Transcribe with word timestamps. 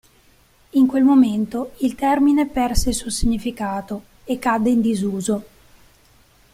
In 0.71 0.87
quel 0.87 1.03
momento, 1.03 1.73
il 1.81 1.93
termine 1.93 2.47
perse 2.47 2.89
il 2.89 2.95
suo 2.95 3.11
significato 3.11 4.03
e 4.23 4.39
cadde 4.39 4.71
in 4.71 4.81
disuso. 4.81 5.43